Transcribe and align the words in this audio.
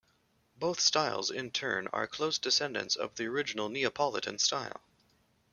Both 0.55 0.79
styles 0.79 1.29
in 1.29 1.51
turn 1.51 1.87
are 1.93 2.07
close 2.07 2.39
descendants 2.39 2.95
of 2.95 3.13
the 3.17 3.27
original 3.27 3.69
Neapolitan 3.69 4.39
style. 4.39 4.81